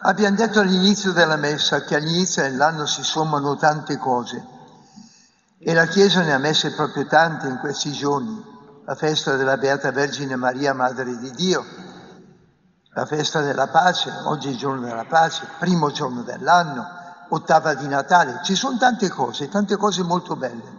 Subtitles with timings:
[0.00, 4.46] Abbiamo detto all'inizio della messa che all'inizio dell'anno si sommano tante cose
[5.58, 8.56] e la Chiesa ne ha messe proprio tante in questi giorni.
[8.84, 11.64] La festa della Beata Vergine Maria, Madre di Dio,
[12.94, 16.86] la festa della pace, oggi è il giorno della pace, primo giorno dell'anno,
[17.30, 20.76] ottava di Natale, ci sono tante cose, tante cose molto belle.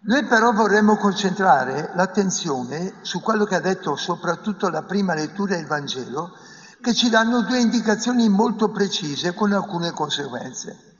[0.00, 5.66] Noi però vorremmo concentrare l'attenzione su quello che ha detto soprattutto la prima lettura del
[5.66, 6.32] Vangelo,
[6.80, 10.96] che ci danno due indicazioni molto precise con alcune conseguenze.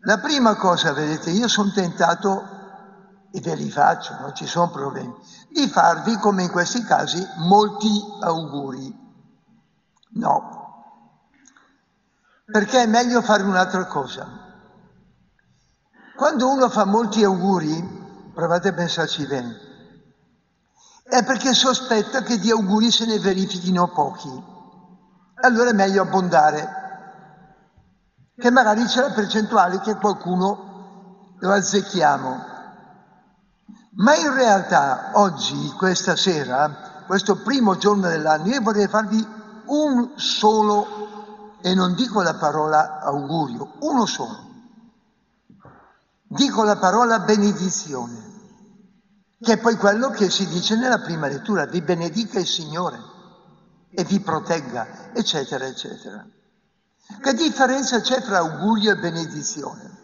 [0.00, 2.58] La prima cosa, vedete, io sono tentato,
[3.30, 5.14] e ve li faccio, non ci sono problemi,
[5.50, 7.88] di farvi, come in questi casi, molti
[8.20, 9.08] auguri.
[10.12, 10.58] No,
[12.46, 14.48] perché è meglio fare un'altra cosa.
[16.16, 19.68] Quando uno fa molti auguri, provate a pensarci bene,
[21.02, 24.58] è perché sospetta che di auguri se ne verifichino pochi
[25.40, 26.78] allora è meglio abbondare,
[28.36, 32.48] che magari c'è la percentuale che qualcuno lo azzecchiamo.
[33.92, 39.26] Ma in realtà oggi, questa sera, questo primo giorno dell'anno, io vorrei farvi
[39.66, 44.48] un solo, e non dico la parola augurio, uno solo.
[46.22, 48.28] Dico la parola benedizione,
[49.40, 53.18] che è poi quello che si dice nella prima lettura, vi benedica il Signore
[53.92, 56.24] e vi protegga, eccetera, eccetera.
[57.20, 59.98] Che differenza c'è tra augurio e benedizione?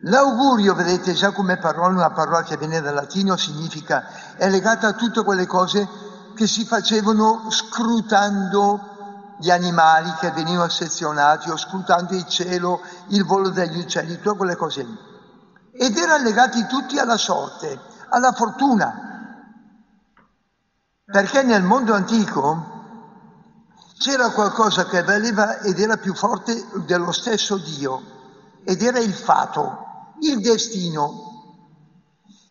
[0.00, 4.92] L'augurio, vedete già come parola, una parola che viene dal latino, significa, è legata a
[4.92, 5.88] tutte quelle cose
[6.34, 13.48] che si facevano scrutando gli animali che venivano sezionati o scrutando il cielo, il volo
[13.48, 14.98] degli uccelli, tutte quelle cose lì.
[15.72, 17.80] Ed erano legati tutti alla sorte,
[18.10, 19.05] alla fortuna,
[21.06, 22.74] perché nel mondo antico
[23.96, 28.02] c'era qualcosa che valeva ed era più forte dello stesso Dio,
[28.64, 31.24] ed era il fato, il destino.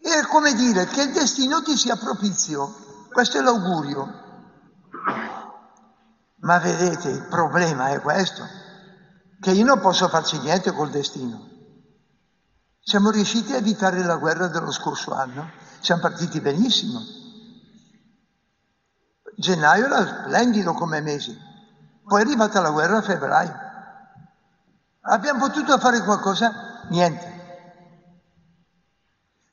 [0.01, 2.73] È come dire che il destino ti sia propizio,
[3.11, 4.23] questo è l'augurio.
[6.37, 8.43] Ma vedete, il problema è questo,
[9.41, 11.49] che io non posso farci niente col destino.
[12.79, 15.49] Siamo riusciti a evitare la guerra dello scorso anno,
[15.81, 17.23] siamo partiti benissimo
[19.37, 21.37] gennaio era splendido come mese,
[22.03, 23.63] poi è arrivata la guerra a febbraio.
[25.01, 26.85] Abbiamo potuto fare qualcosa?
[26.89, 27.33] Niente.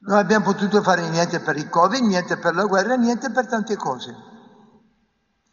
[0.00, 3.76] Non abbiamo potuto fare niente per il Covid, niente per la guerra, niente per tante
[3.76, 4.14] cose.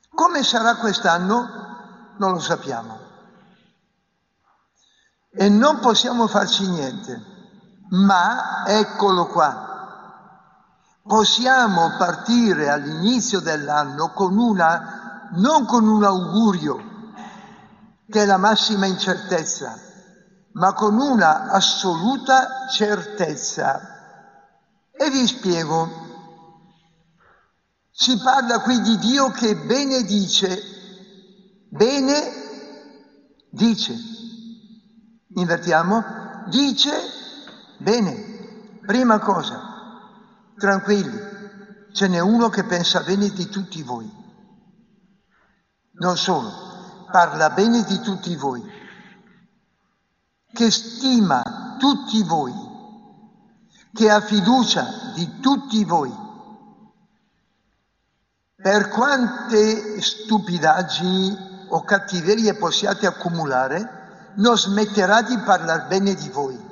[0.09, 2.15] Come sarà quest'anno?
[2.17, 2.99] Non lo sappiamo.
[5.31, 7.21] E non possiamo farci niente.
[7.89, 9.68] Ma eccolo qua
[11.09, 16.77] possiamo partire all'inizio dell'anno con una, non con un augurio,
[18.07, 19.75] che è la massima incertezza,
[20.51, 23.81] ma con una assoluta certezza.
[24.91, 25.89] E vi spiego.
[27.89, 30.61] Si parla qui di Dio che benedice,
[31.69, 32.21] bene
[33.49, 33.95] dice.
[35.33, 36.03] Invertiamo,
[36.49, 36.93] dice
[37.79, 38.77] bene.
[38.85, 39.68] Prima cosa.
[40.59, 41.17] Tranquilli,
[41.93, 44.11] ce n'è uno che pensa bene di tutti voi.
[45.93, 48.61] Non solo, parla bene di tutti voi,
[50.51, 52.53] che stima tutti voi,
[53.93, 56.13] che ha fiducia di tutti voi.
[58.61, 66.68] Per quante stupidaggini o cattiverie possiate accumulare, non smetterà di parlare bene di voi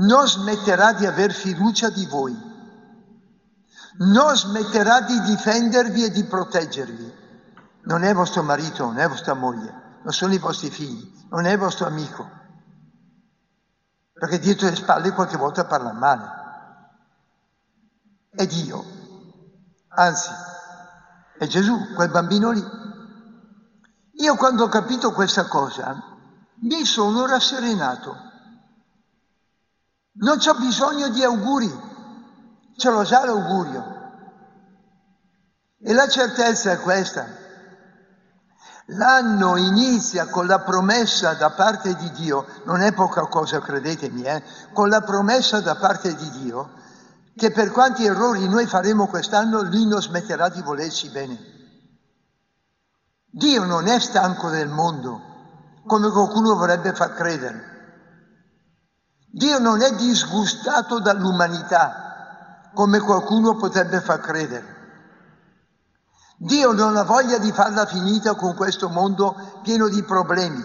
[0.00, 2.48] non smetterà di aver fiducia di voi,
[3.98, 7.18] non smetterà di difendervi e di proteggervi.
[7.82, 11.56] Non è vostro marito, non è vostra moglie, non sono i vostri figli, non è
[11.56, 12.28] vostro amico,
[14.12, 16.38] perché dietro le spalle qualche volta parla male.
[18.30, 18.84] È Dio,
[19.88, 20.30] anzi,
[21.38, 22.64] è Gesù, quel bambino lì.
[24.12, 26.00] Io quando ho capito questa cosa
[26.60, 28.29] mi sono rasserenato.
[30.12, 31.70] Non c'ho bisogno di auguri,
[32.76, 33.98] ce l'ho già l'augurio.
[35.82, 37.26] E la certezza è questa.
[38.86, 44.42] L'anno inizia con la promessa da parte di Dio, non è poca cosa, credetemi, eh,
[44.72, 46.78] con la promessa da parte di Dio
[47.40, 51.38] che per quanti errori noi faremo quest'anno, Lui non smetterà di volerci bene.
[53.24, 55.20] Dio non è stanco del mondo,
[55.86, 57.69] come qualcuno vorrebbe far credere.
[59.32, 64.78] Dio non è disgustato dall'umanità, come qualcuno potrebbe far credere.
[66.36, 70.60] Dio non ha voglia di farla finita con questo mondo pieno di problemi.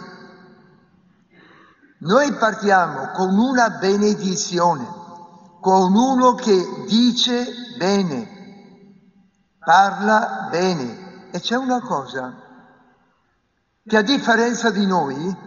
[2.00, 4.88] Noi partiamo con una benedizione,
[5.62, 7.46] con uno che dice
[7.78, 8.30] bene,
[9.60, 11.30] parla bene.
[11.32, 12.34] E c'è una cosa,
[13.86, 15.38] che a differenza di noi,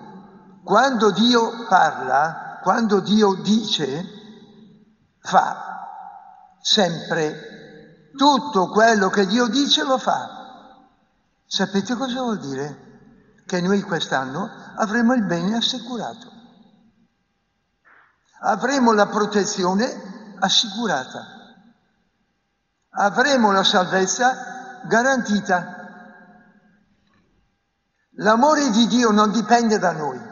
[0.63, 4.05] quando Dio parla, quando Dio dice,
[5.21, 5.79] fa
[6.61, 10.37] sempre tutto quello che Dio dice lo fa.
[11.47, 12.87] Sapete cosa vuol dire?
[13.47, 16.33] Che noi quest'anno avremo il bene assicurato.
[18.41, 21.25] Avremo la protezione assicurata.
[22.91, 25.77] Avremo la salvezza garantita.
[28.17, 30.28] L'amore di Dio non dipende da noi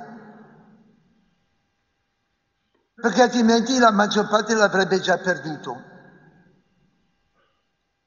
[3.06, 5.80] perché altrimenti la maggior parte l'avrebbe già perduto.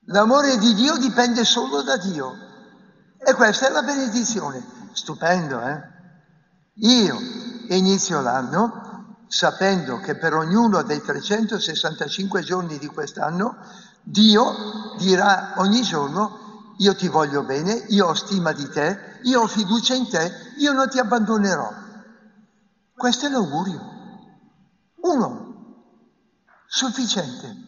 [0.07, 2.36] L'amore di Dio dipende solo da Dio
[3.18, 4.62] e questa è la benedizione.
[4.92, 5.81] Stupendo, eh?
[6.81, 7.18] Io
[7.69, 13.56] inizio l'anno sapendo che per ognuno dei 365 giorni di quest'anno
[14.04, 19.48] Dio dirà ogni giorno io ti voglio bene, io ho stima di te, io ho
[19.48, 21.72] fiducia in te, io non ti abbandonerò.
[22.94, 23.99] Questo è l'augurio.
[25.01, 25.50] Uno,
[26.68, 27.68] sufficiente.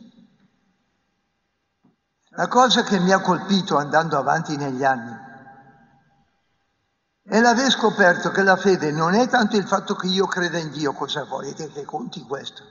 [2.29, 5.29] La cosa che mi ha colpito andando avanti negli anni
[7.23, 10.71] è l'aver scoperto che la fede non è tanto il fatto che io creda in
[10.71, 12.63] Dio, cosa volete che conti questo?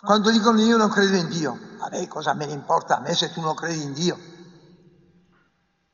[0.00, 3.30] Quando dicono io non credo in Dio, vabbè cosa me ne importa a me se
[3.32, 4.18] tu non credi in Dio?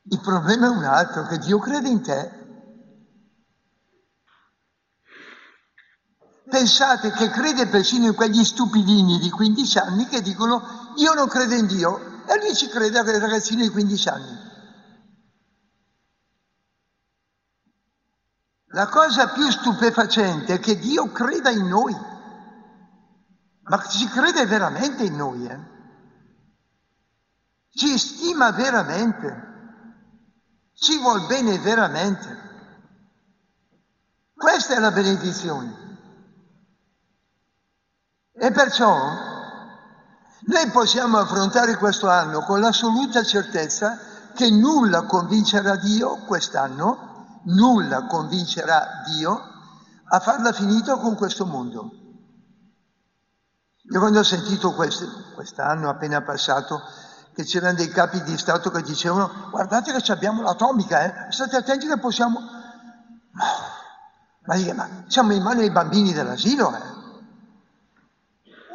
[0.09, 2.36] Il problema è un altro, che Dio crede in te
[6.49, 11.53] Pensate che crede persino in quegli stupidini di 15 anni che dicono io non credo
[11.53, 14.45] in Dio e lui ci crede a quel ragazzino di 15 anni.
[18.67, 21.95] La cosa più stupefacente è che Dio creda in noi,
[23.63, 25.59] ma ci crede veramente in noi, eh?
[27.71, 29.45] ci stima veramente,
[30.73, 32.45] ci vuol bene veramente.
[34.33, 35.86] Questa è la benedizione.
[38.39, 38.95] E perciò
[40.49, 43.97] noi possiamo affrontare questo anno con l'assoluta certezza
[44.35, 49.41] che nulla convincerà Dio quest'anno, nulla convincerà Dio
[50.09, 51.89] a farla finita con questo mondo.
[53.89, 56.81] Io quando ho sentito questo, quest'anno appena passato
[57.33, 61.31] che c'erano dei capi di Stato che dicevano guardate che abbiamo l'atomica, eh?
[61.31, 62.39] state attenti che possiamo...
[64.43, 66.96] Ma, ma siamo in mano ai bambini dell'asilo, eh?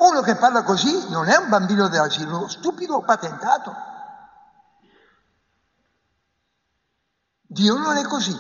[0.03, 3.73] Uno che parla così non è un bambino dell'asilo, uno stupido patentato.
[7.43, 8.37] Dio non è così.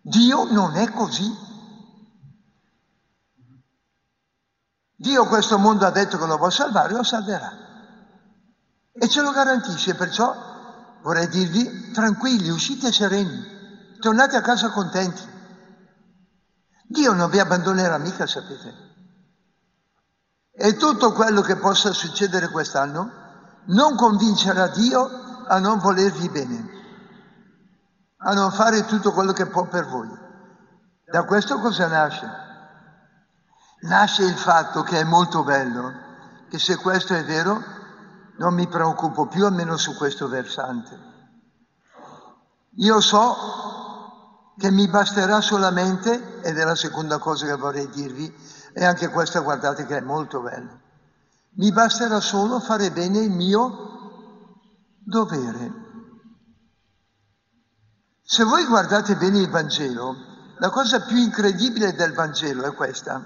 [0.00, 1.28] Dio non è così.
[4.94, 7.50] Dio questo mondo ha detto che lo vuole salvare, lo salverà.
[8.92, 15.22] E ce lo garantisce, perciò vorrei dirvi tranquilli, uscite sereni, tornate a casa contenti.
[16.84, 18.89] Dio non vi abbandonerà mica, sapete.
[20.52, 23.10] E tutto quello che possa succedere quest'anno
[23.66, 25.08] non convincerà Dio
[25.46, 26.70] a non volervi bene,
[28.18, 30.08] a non fare tutto quello che può per voi.
[31.04, 32.28] Da questo cosa nasce?
[33.82, 35.92] Nasce il fatto che è molto bello,
[36.48, 37.62] che se questo è vero
[38.38, 41.08] non mi preoccupo più almeno su questo versante.
[42.76, 43.36] Io so
[44.60, 48.30] che mi basterà solamente, ed è la seconda cosa che vorrei dirvi,
[48.74, 50.78] e anche questa guardate che è molto bella,
[51.54, 53.88] mi basterà solo fare bene il mio
[54.98, 55.72] dovere.
[58.22, 60.14] Se voi guardate bene il Vangelo,
[60.58, 63.24] la cosa più incredibile del Vangelo è questa.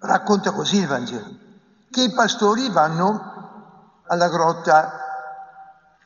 [0.00, 1.34] Racconta così il Vangelo,
[1.90, 5.00] che i pastori vanno alla grotta.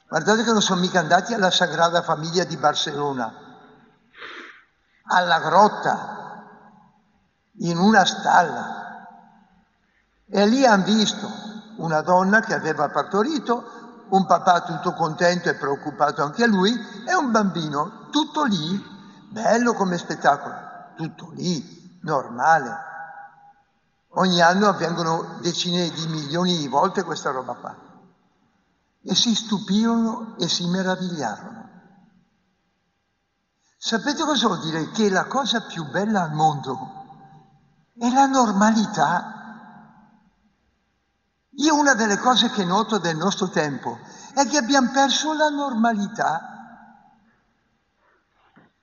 [0.09, 3.43] Guardate che non sono mica andati alla Sagrada Famiglia di Barcellona,
[5.07, 6.45] alla grotta,
[7.59, 9.09] in una stalla.
[10.29, 11.29] E lì hanno visto
[11.77, 16.73] una donna che aveva partorito, un papà tutto contento e preoccupato anche lui,
[17.07, 18.85] e un bambino, tutto lì,
[19.31, 20.55] bello come spettacolo,
[20.97, 22.85] tutto lì, normale.
[24.19, 27.77] Ogni anno avvengono decine di milioni di volte questa roba qua.
[29.03, 31.69] E si stupirono e si meravigliarono.
[33.87, 34.91] Sapete cosa vuol dire?
[34.91, 37.05] Che la cosa più bella al mondo
[37.97, 39.85] è la normalità.
[41.51, 43.97] Io una delle cose che noto del nostro tempo
[44.35, 46.91] è che abbiamo perso la normalità.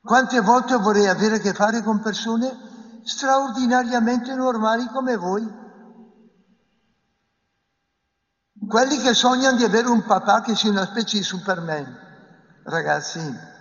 [0.01, 5.45] Quante volte vorrei avere a che fare con persone straordinariamente normali come voi?
[8.65, 11.93] Quelli che sognano di avere un papà che sia una specie di Superman,
[12.63, 13.51] ragazzi.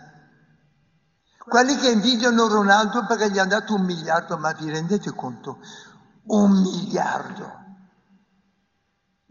[1.49, 5.59] Quelli che invidiano Ronaldo perché gli hanno dato un miliardo, ma vi rendete conto?
[6.25, 7.61] Un miliardo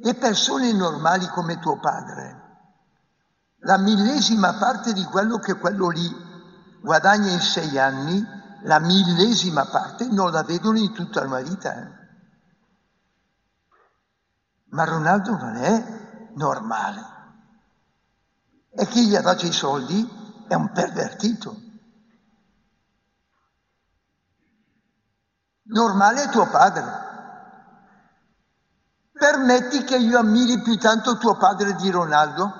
[0.03, 2.39] le persone normali come tuo padre,
[3.59, 6.09] la millesima parte di quello che quello lì
[6.81, 8.25] guadagna in sei anni,
[8.63, 11.75] la millesima parte non la vedono in tutta la vita.
[11.75, 11.99] Eh.
[14.69, 17.09] Ma Ronaldo non è normale.
[18.71, 20.09] E chi gli ha dato i soldi
[20.47, 21.55] è un pervertito.
[25.63, 26.83] Normale è tuo padre.
[29.11, 32.59] Permetti che io ammiri più tanto tuo padre di Ronaldo?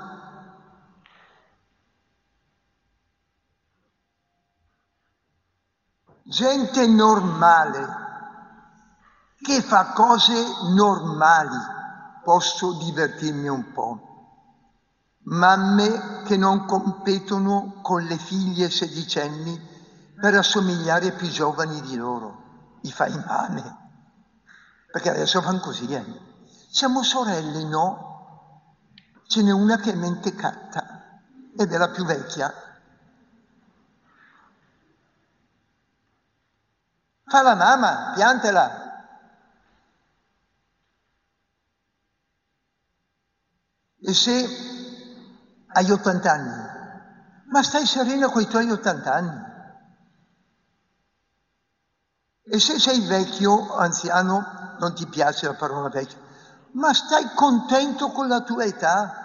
[6.23, 8.01] Gente normale
[9.41, 10.33] che fa cose
[10.75, 11.57] normali,
[12.23, 14.09] posso divertirmi un po'.
[15.23, 19.59] Mamme che non competono con le figlie sedicenni
[20.19, 22.50] per assomigliare più giovani di loro.
[22.81, 23.77] I fai male.
[24.91, 26.05] Perché adesso fanno così, eh.
[26.69, 28.09] Siamo sorelle, no?
[29.27, 31.19] Ce n'è una che è mentecatta
[31.57, 32.53] ed è la più vecchia.
[37.25, 38.79] Fa la mamma, piantela.
[44.03, 44.47] E se
[45.67, 49.50] hai 80 anni, ma stai serena con i tuoi 80 anni.
[52.43, 56.17] E se sei vecchio, anziano, non ti piace la parola vecchio,
[56.71, 59.15] ma stai contento con la tua età?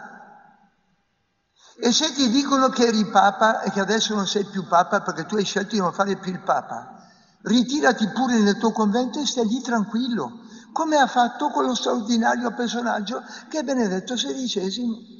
[1.78, 5.26] E se ti dicono che eri papa e che adesso non sei più papa perché
[5.26, 7.06] tu hai scelto di non fare più il papa,
[7.42, 10.40] ritirati pure nel tuo convento e stai lì tranquillo,
[10.72, 15.14] come ha fatto quello straordinario personaggio che è Benedetto XVI.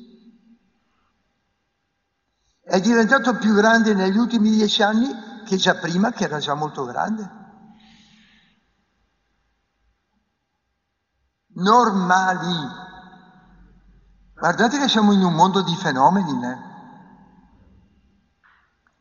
[2.62, 6.84] È diventato più grande negli ultimi dieci anni che già prima, che era già molto
[6.84, 7.45] grande.
[11.56, 12.84] Normali.
[14.34, 16.74] Guardate che siamo in un mondo di fenomeni, né?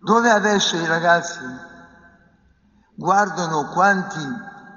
[0.05, 1.39] dove adesso i ragazzi
[2.93, 4.21] guardano quanti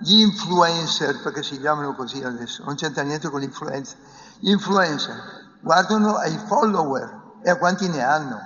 [0.01, 3.95] gli influencer, perché si chiamano così adesso, non c'entra niente con l'influenza,
[4.39, 8.39] gli influencer guardano ai follower e a quanti ne hanno.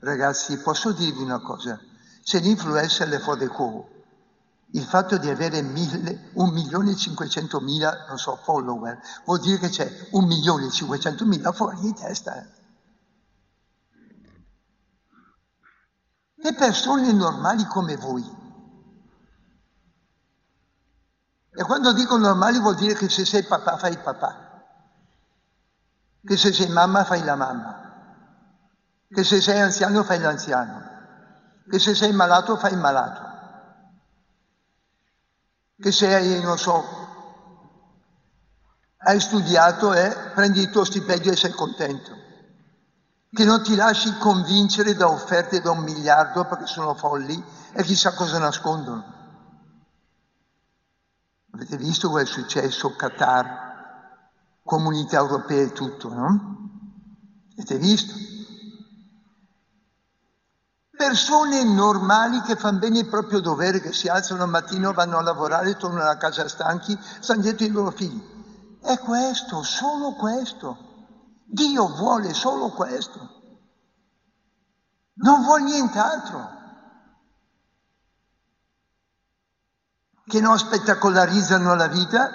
[0.00, 1.78] Ragazzi, posso dirvi una cosa?
[2.20, 3.88] Se l'influencer le fa de co,
[4.72, 9.68] il fatto di avere mille, un milione e cinquecentomila, non so, follower, vuol dire che
[9.70, 12.46] c'è un milione e cinquecentomila fuori di testa.
[16.34, 18.36] Le persone normali come voi.
[21.50, 24.66] E quando dico normali vuol dire che se sei papà fai il papà,
[26.24, 27.86] che se sei mamma fai la mamma,
[29.08, 30.86] che se sei anziano fai l'anziano,
[31.68, 33.27] che se sei malato fai il malato
[35.80, 36.84] che sei, non so,
[38.98, 42.26] hai studiato e prendi il tuo stipendio e sei contento.
[43.30, 47.42] Che non ti lasci convincere da offerte da un miliardo perché sono folli
[47.72, 49.16] e chissà cosa nascondono.
[51.52, 53.66] Avete visto quel successo, Qatar,
[54.64, 56.70] comunità europea e tutto, no?
[57.52, 58.37] Avete visto?
[60.98, 65.22] Persone normali che fanno bene il proprio dovere, che si alzano al mattino, vanno a
[65.22, 68.20] lavorare, tornano a casa stanchi, stanno dietro i loro figli.
[68.82, 70.76] È questo, solo questo.
[71.44, 73.20] Dio vuole solo questo.
[75.14, 76.50] Non vuole nient'altro.
[80.26, 82.30] Che non spettacolarizzano la vita,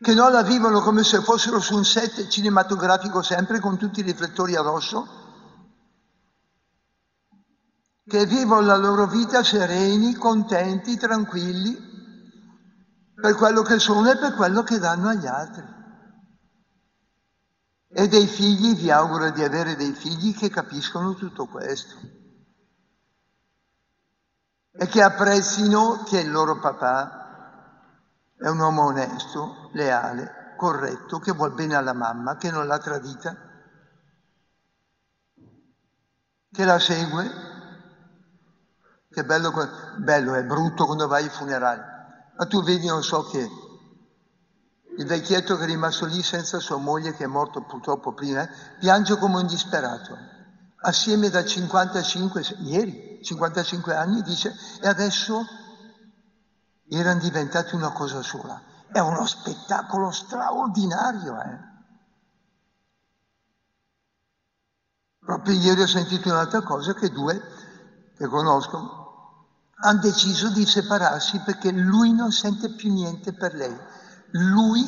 [0.00, 4.02] che non la vivono come se fossero su un set cinematografico sempre con tutti i
[4.02, 5.26] riflettori addosso
[8.08, 11.76] che vivono la loro vita sereni, contenti, tranquilli,
[13.14, 15.76] per quello che sono e per quello che danno agli altri.
[17.90, 21.96] E dei figli, vi auguro di avere dei figli che capiscono tutto questo
[24.80, 27.18] e che apprezzino che il loro papà
[28.36, 33.36] è un uomo onesto, leale, corretto, che vuol bene alla mamma, che non l'ha tradita,
[36.52, 37.47] che la segue
[39.18, 39.52] che bello,
[39.96, 41.80] bello, è brutto quando vai ai funerali.
[42.36, 43.48] Ma tu vedi, non so che,
[44.96, 48.50] il vecchietto che è rimasto lì senza sua moglie, che è morto purtroppo prima, eh,
[48.78, 50.16] piange come un disperato.
[50.80, 55.44] Assieme da 55, ieri, 55 anni, dice, e adesso
[56.88, 58.62] erano diventati una cosa sola.
[58.90, 61.66] È uno spettacolo straordinario, eh?
[65.18, 67.42] Proprio ieri ho sentito un'altra cosa che due
[68.16, 69.07] che conosco
[69.80, 73.76] hanno deciso di separarsi perché lui non sente più niente per lei.
[74.30, 74.84] Lui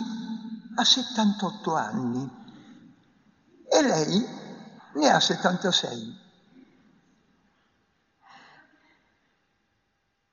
[0.75, 2.39] ha 78 anni
[3.69, 4.27] e lei
[4.95, 6.19] ne ha 76.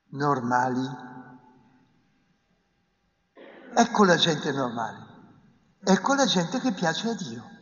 [0.10, 1.06] Normali.
[3.76, 5.06] Ecco la gente normale.
[5.84, 7.57] Ecco la gente che piace a Dio.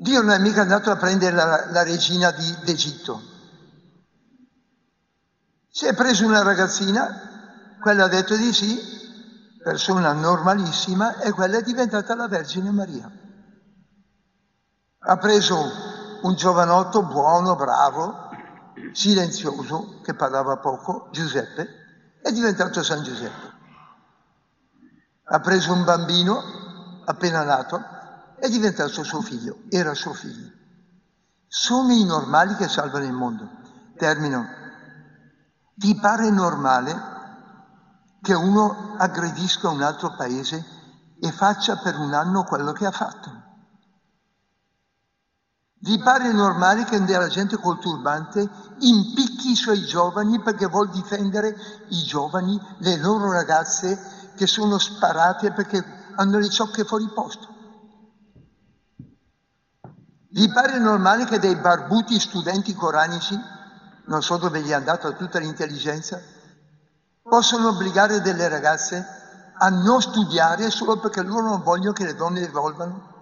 [0.00, 3.20] Dio non è mica andato a prendere la, la regina di, d'Egitto.
[5.68, 8.80] Si è preso una ragazzina, quella ha detto di sì,
[9.62, 13.12] persona normalissima, e quella è diventata la Vergine Maria.
[15.00, 15.70] Ha preso
[16.22, 18.30] un giovanotto buono, bravo,
[18.92, 21.68] silenzioso, che parlava poco, Giuseppe,
[22.22, 23.52] è diventato San Giuseppe.
[25.24, 27.98] Ha preso un bambino appena nato,
[28.40, 30.50] è diventato suo figlio, era suo figlio.
[31.46, 33.48] Sono i normali che salvano il mondo.
[33.96, 34.46] Termino.
[35.74, 37.18] Vi pare normale
[38.22, 40.64] che uno aggredisca un altro paese
[41.20, 43.48] e faccia per un anno quello che ha fatto?
[45.82, 48.48] Vi pare normale che la gente col turbante
[48.80, 51.56] impicchi i suoi giovani perché vuol difendere
[51.88, 55.82] i giovani, le loro ragazze che sono sparate perché
[56.16, 57.49] hanno le ciocche fuori posto?
[60.32, 63.36] Vi pare normale che dei barbuti studenti coranici,
[64.04, 66.20] non so dove gli è andata tutta l'intelligenza,
[67.20, 69.04] possano obbligare delle ragazze
[69.58, 73.18] a non studiare solo perché loro non vogliono che le donne evolvano?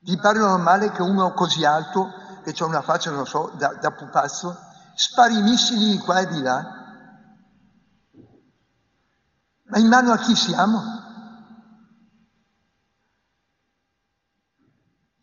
[0.00, 2.10] Vi pare normale che uno così alto,
[2.42, 4.58] che ha una faccia, non so, da, da pupazzo,
[4.96, 6.80] spari missili di qua e di là?
[9.66, 11.01] Ma in mano a chi siamo?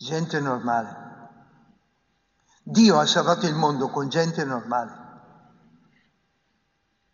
[0.02, 1.08] Gente normale.
[2.64, 4.94] Dio ha salvato il mondo con gente normale,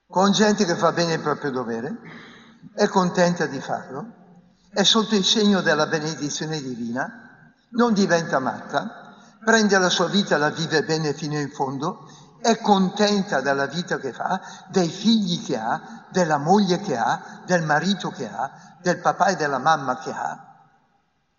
[0.08, 1.98] con gente che fa bene il proprio dovere,
[2.76, 4.06] è contenta di farlo,
[4.70, 10.52] è sotto il segno della benedizione divina, non diventa matta, prende la sua vita, la
[10.52, 12.08] vive bene fino in fondo,
[12.40, 17.64] è contenta della vita che fa, dei figli che ha, della moglie che ha, del
[17.64, 20.46] marito che ha, del papà e della mamma che ha,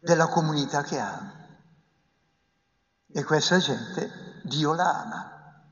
[0.00, 1.35] della comunità che ha.
[3.16, 5.62] E questa gente Dio la ama,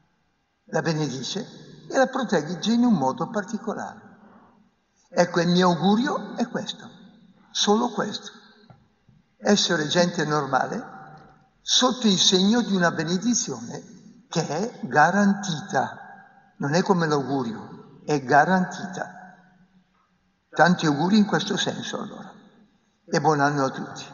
[0.68, 1.46] la benedice
[1.90, 4.00] e la protegge in un modo particolare.
[5.10, 6.88] Ecco, il mio augurio è questo,
[7.50, 8.30] solo questo.
[9.36, 10.82] Essere gente normale
[11.60, 16.54] sotto il segno di una benedizione che è garantita.
[16.56, 19.36] Non è come l'augurio, è garantita.
[20.48, 22.32] Tanti auguri in questo senso allora.
[23.04, 24.13] E buon anno a tutti.